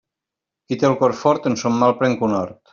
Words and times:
Qui 0.69 0.77
té 0.85 0.87
el 0.89 0.97
cor 1.03 1.15
fort, 1.21 1.47
en 1.53 1.61
son 1.65 1.79
mal 1.85 1.97
pren 2.03 2.21
conhort. 2.25 2.61